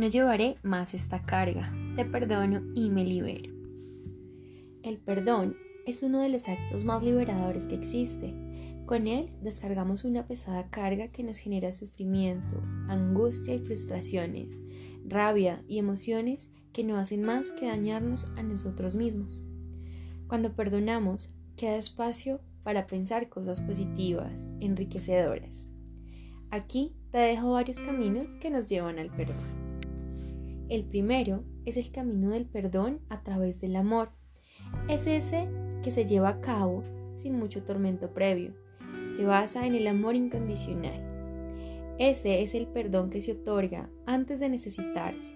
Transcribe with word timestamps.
No 0.00 0.06
llevaré 0.06 0.56
más 0.62 0.94
esta 0.94 1.26
carga, 1.26 1.74
te 1.94 2.06
perdono 2.06 2.62
y 2.74 2.88
me 2.88 3.04
libero. 3.04 3.52
El 4.82 4.96
perdón 4.96 5.58
es 5.84 6.02
uno 6.02 6.22
de 6.22 6.30
los 6.30 6.48
actos 6.48 6.86
más 6.86 7.02
liberadores 7.02 7.66
que 7.66 7.74
existe. 7.74 8.32
Con 8.86 9.06
él 9.06 9.28
descargamos 9.42 10.04
una 10.04 10.26
pesada 10.26 10.70
carga 10.70 11.08
que 11.08 11.22
nos 11.22 11.36
genera 11.36 11.74
sufrimiento, 11.74 12.62
angustia 12.88 13.54
y 13.54 13.58
frustraciones, 13.58 14.58
rabia 15.06 15.62
y 15.68 15.76
emociones 15.76 16.50
que 16.72 16.82
no 16.82 16.96
hacen 16.96 17.22
más 17.22 17.50
que 17.50 17.66
dañarnos 17.66 18.32
a 18.38 18.42
nosotros 18.42 18.94
mismos. 18.94 19.44
Cuando 20.28 20.54
perdonamos, 20.54 21.34
queda 21.56 21.76
espacio 21.76 22.40
para 22.62 22.86
pensar 22.86 23.28
cosas 23.28 23.60
positivas, 23.60 24.48
enriquecedoras. 24.60 25.68
Aquí 26.50 26.94
te 27.12 27.18
dejo 27.18 27.50
varios 27.50 27.80
caminos 27.80 28.36
que 28.36 28.48
nos 28.48 28.66
llevan 28.66 28.98
al 28.98 29.10
perdón. 29.10 29.69
El 30.70 30.84
primero 30.84 31.42
es 31.64 31.76
el 31.76 31.90
camino 31.90 32.30
del 32.30 32.46
perdón 32.46 33.00
a 33.08 33.24
través 33.24 33.60
del 33.60 33.74
amor. 33.74 34.10
Es 34.88 35.08
ese 35.08 35.48
que 35.82 35.90
se 35.90 36.06
lleva 36.06 36.28
a 36.28 36.40
cabo 36.40 36.84
sin 37.14 37.36
mucho 37.36 37.64
tormento 37.64 38.14
previo. 38.14 38.52
Se 39.08 39.24
basa 39.24 39.66
en 39.66 39.74
el 39.74 39.88
amor 39.88 40.14
incondicional. 40.14 41.02
Ese 41.98 42.42
es 42.42 42.54
el 42.54 42.68
perdón 42.68 43.10
que 43.10 43.20
se 43.20 43.32
otorga 43.32 43.90
antes 44.06 44.38
de 44.38 44.48
necesitarse. 44.48 45.34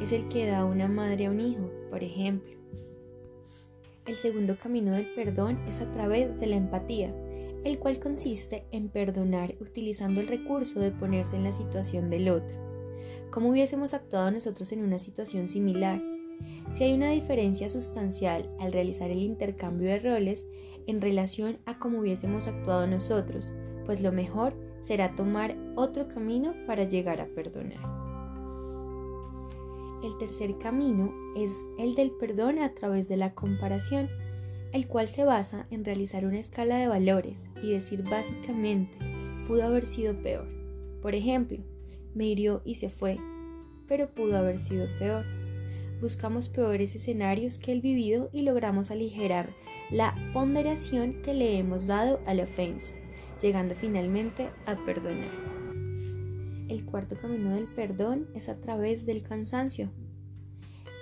Es 0.00 0.10
el 0.10 0.26
que 0.28 0.46
da 0.46 0.64
una 0.64 0.88
madre 0.88 1.26
a 1.26 1.30
un 1.30 1.40
hijo, 1.40 1.70
por 1.90 2.02
ejemplo. 2.02 2.52
El 4.06 4.16
segundo 4.16 4.56
camino 4.56 4.92
del 4.92 5.12
perdón 5.14 5.58
es 5.68 5.82
a 5.82 5.92
través 5.92 6.40
de 6.40 6.46
la 6.46 6.56
empatía, 6.56 7.14
el 7.62 7.78
cual 7.78 7.98
consiste 7.98 8.64
en 8.72 8.88
perdonar 8.88 9.54
utilizando 9.60 10.22
el 10.22 10.28
recurso 10.28 10.80
de 10.80 10.92
ponerse 10.92 11.36
en 11.36 11.44
la 11.44 11.52
situación 11.52 12.08
del 12.08 12.30
otro. 12.30 12.71
¿Cómo 13.32 13.48
hubiésemos 13.48 13.94
actuado 13.94 14.30
nosotros 14.30 14.72
en 14.72 14.84
una 14.84 14.98
situación 14.98 15.48
similar? 15.48 16.02
Si 16.70 16.84
hay 16.84 16.92
una 16.92 17.08
diferencia 17.08 17.66
sustancial 17.70 18.54
al 18.60 18.72
realizar 18.72 19.10
el 19.10 19.20
intercambio 19.20 19.88
de 19.88 20.00
roles 20.00 20.44
en 20.86 21.00
relación 21.00 21.56
a 21.64 21.78
cómo 21.78 22.00
hubiésemos 22.00 22.46
actuado 22.46 22.86
nosotros, 22.86 23.54
pues 23.86 24.02
lo 24.02 24.12
mejor 24.12 24.54
será 24.80 25.16
tomar 25.16 25.56
otro 25.76 26.08
camino 26.08 26.52
para 26.66 26.84
llegar 26.84 27.22
a 27.22 27.26
perdonar. 27.26 27.80
El 30.04 30.18
tercer 30.18 30.58
camino 30.58 31.10
es 31.34 31.52
el 31.78 31.94
del 31.94 32.10
perdón 32.10 32.58
a 32.58 32.74
través 32.74 33.08
de 33.08 33.16
la 33.16 33.32
comparación, 33.32 34.10
el 34.74 34.86
cual 34.86 35.08
se 35.08 35.24
basa 35.24 35.66
en 35.70 35.86
realizar 35.86 36.26
una 36.26 36.38
escala 36.38 36.76
de 36.76 36.88
valores 36.88 37.48
y 37.62 37.72
decir 37.72 38.02
básicamente, 38.02 38.92
pudo 39.48 39.64
haber 39.64 39.86
sido 39.86 40.14
peor. 40.20 40.46
Por 41.00 41.14
ejemplo, 41.14 41.58
me 42.14 42.26
hirió 42.26 42.62
y 42.64 42.74
se 42.74 42.90
fue, 42.90 43.18
pero 43.86 44.14
pudo 44.14 44.36
haber 44.36 44.60
sido 44.60 44.86
peor. 44.98 45.24
Buscamos 46.00 46.48
peores 46.48 46.94
escenarios 46.94 47.58
que 47.58 47.72
el 47.72 47.80
vivido 47.80 48.28
y 48.32 48.42
logramos 48.42 48.90
aligerar 48.90 49.50
la 49.90 50.14
ponderación 50.32 51.22
que 51.22 51.34
le 51.34 51.58
hemos 51.58 51.86
dado 51.86 52.20
a 52.26 52.34
la 52.34 52.44
ofensa, 52.44 52.94
llegando 53.40 53.74
finalmente 53.74 54.50
a 54.66 54.74
perdonar. 54.74 55.28
El 56.68 56.84
cuarto 56.84 57.16
camino 57.16 57.54
del 57.54 57.66
perdón 57.66 58.28
es 58.34 58.48
a 58.48 58.56
través 58.56 59.04
del 59.04 59.22
cansancio. 59.22 59.90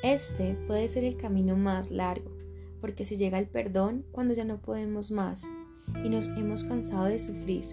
Este 0.02 0.56
puede 0.66 0.88
ser 0.88 1.04
el 1.04 1.16
camino 1.16 1.56
más 1.56 1.90
largo, 1.90 2.30
porque 2.80 3.04
se 3.04 3.16
llega 3.16 3.38
al 3.38 3.46
perdón 3.46 4.04
cuando 4.10 4.34
ya 4.34 4.44
no 4.44 4.60
podemos 4.60 5.10
más 5.10 5.48
y 6.04 6.08
nos 6.08 6.26
hemos 6.28 6.64
cansado 6.64 7.04
de 7.04 7.18
sufrir. 7.18 7.66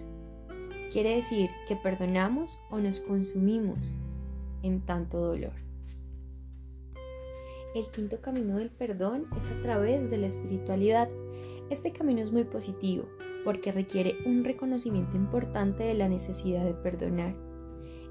Quiere 0.90 1.14
decir 1.14 1.50
que 1.66 1.76
perdonamos 1.76 2.60
o 2.70 2.78
nos 2.78 3.00
consumimos 3.00 3.96
en 4.62 4.80
tanto 4.80 5.18
dolor. 5.18 5.52
El 7.74 7.86
quinto 7.90 8.20
camino 8.20 8.56
del 8.56 8.70
perdón 8.70 9.26
es 9.36 9.50
a 9.50 9.60
través 9.60 10.10
de 10.10 10.16
la 10.16 10.26
espiritualidad. 10.26 11.08
Este 11.70 11.92
camino 11.92 12.22
es 12.22 12.32
muy 12.32 12.44
positivo 12.44 13.04
porque 13.44 13.70
requiere 13.70 14.16
un 14.24 14.44
reconocimiento 14.44 15.16
importante 15.16 15.84
de 15.84 15.94
la 15.94 16.08
necesidad 16.08 16.64
de 16.64 16.74
perdonar. 16.74 17.36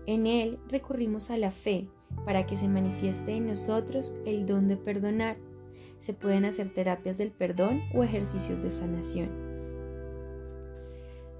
En 0.06 0.28
él 0.28 0.60
recurrimos 0.70 1.32
a 1.32 1.38
la 1.38 1.52
fe 1.52 1.90
para 2.26 2.46
que 2.46 2.58
se 2.58 2.68
manifieste 2.68 3.34
en 3.34 3.48
nosotros 3.48 4.16
el 4.26 4.46
don 4.46 4.68
de 4.68 4.78
perdonar 4.78 5.38
se 6.00 6.14
pueden 6.14 6.46
hacer 6.46 6.74
terapias 6.74 7.18
del 7.18 7.32
perdón 7.32 7.82
o 7.94 8.04
ejercicios 8.04 8.62
de 8.64 8.72
sanación. 8.72 9.30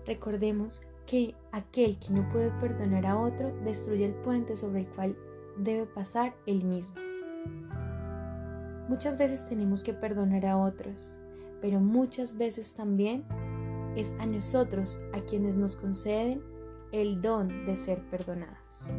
Recordemos 0.06 0.82
que 1.08 1.34
aquel 1.54 1.98
que 1.98 2.14
no 2.14 2.30
puede 2.30 2.52
perdonar 2.60 3.06
a 3.08 3.18
otro 3.18 3.52
destruye 3.64 4.06
el 4.06 4.14
puente 4.14 4.56
sobre 4.56 4.82
el 4.82 4.90
cual 4.90 5.18
debe 5.58 5.88
pasar 5.88 6.36
él 6.46 6.64
mismo. 6.64 7.02
Muchas 8.90 9.18
veces 9.18 9.48
tenemos 9.50 9.84
que 9.84 9.94
perdonar 9.94 10.46
a 10.46 10.58
otros, 10.58 11.20
pero 11.62 11.80
muchas 11.80 12.38
veces 12.38 12.76
también 12.76 13.26
es 13.96 14.14
a 14.20 14.26
nosotros 14.26 15.00
a 15.14 15.22
quienes 15.22 15.58
nos 15.58 15.76
conceden 15.76 16.44
el 16.92 17.22
don 17.22 17.66
de 17.66 17.76
ser 17.76 18.02
perdonados. 18.10 18.92